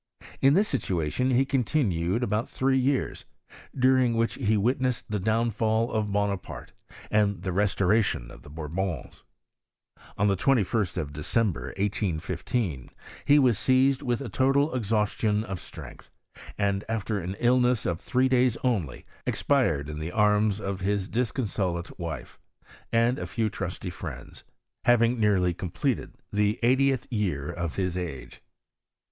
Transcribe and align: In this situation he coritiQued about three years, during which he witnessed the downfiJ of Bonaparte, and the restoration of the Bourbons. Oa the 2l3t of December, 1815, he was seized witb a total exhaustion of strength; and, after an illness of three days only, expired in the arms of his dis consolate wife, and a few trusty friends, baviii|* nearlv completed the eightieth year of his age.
In 0.41 0.55
this 0.55 0.67
situation 0.67 1.29
he 1.29 1.45
coritiQued 1.45 2.23
about 2.23 2.49
three 2.49 2.79
years, 2.79 3.23
during 3.77 4.15
which 4.15 4.33
he 4.33 4.57
witnessed 4.57 5.05
the 5.11 5.19
downfiJ 5.19 5.91
of 5.91 6.11
Bonaparte, 6.11 6.73
and 7.11 7.43
the 7.43 7.51
restoration 7.51 8.31
of 8.31 8.41
the 8.41 8.49
Bourbons. 8.49 9.21
Oa 10.17 10.25
the 10.25 10.35
2l3t 10.35 10.97
of 10.97 11.13
December, 11.13 11.65
1815, 11.77 12.89
he 13.25 13.37
was 13.37 13.59
seized 13.59 14.01
witb 14.01 14.21
a 14.25 14.29
total 14.29 14.73
exhaustion 14.73 15.43
of 15.43 15.59
strength; 15.61 16.09
and, 16.57 16.83
after 16.89 17.19
an 17.19 17.35
illness 17.39 17.85
of 17.85 17.99
three 17.99 18.27
days 18.27 18.57
only, 18.63 19.05
expired 19.27 19.87
in 19.87 19.99
the 19.99 20.11
arms 20.11 20.59
of 20.59 20.79
his 20.79 21.07
dis 21.07 21.31
consolate 21.31 21.99
wife, 21.99 22.39
and 22.91 23.19
a 23.19 23.27
few 23.27 23.49
trusty 23.49 23.91
friends, 23.91 24.43
baviii|* 24.83 25.15
nearlv 25.15 25.55
completed 25.59 26.15
the 26.33 26.57
eightieth 26.63 27.05
year 27.11 27.51
of 27.51 27.75
his 27.75 27.95
age. 27.95 28.41